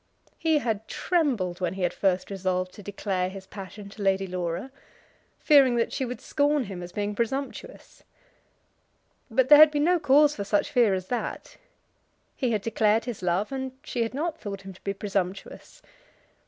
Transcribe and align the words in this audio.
He 0.39 0.57
had 0.57 0.87
trembled 0.87 1.61
when 1.61 1.75
he 1.75 1.83
had 1.83 1.93
first 1.93 2.31
resolved 2.31 2.73
to 2.73 2.81
declare 2.81 3.29
his 3.29 3.45
passion 3.45 3.87
to 3.89 4.01
Lady 4.01 4.25
Laura, 4.25 4.71
fearing 5.37 5.75
that 5.75 5.93
she 5.93 6.05
would 6.05 6.19
scorn 6.19 6.63
him 6.63 6.81
as 6.81 6.91
being 6.91 7.13
presumptuous. 7.13 8.01
But 9.29 9.47
there 9.49 9.59
had 9.59 9.69
been 9.69 9.83
no 9.83 9.99
cause 9.99 10.35
for 10.35 10.43
such 10.43 10.71
fear 10.71 10.95
as 10.95 11.09
that. 11.09 11.57
He 12.35 12.49
had 12.49 12.63
declared 12.63 13.05
his 13.05 13.21
love, 13.21 13.51
and 13.51 13.73
she 13.83 14.01
had 14.01 14.15
not 14.15 14.39
thought 14.39 14.61
him 14.63 14.73
to 14.73 14.81
be 14.81 14.95
presumptuous. 14.95 15.83